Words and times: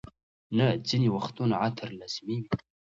نه، 0.57 0.67
ځینې 0.87 1.07
وختونه 1.15 1.55
عطر 1.65 1.89
لازمي 1.99 2.37
وي. 2.41 2.49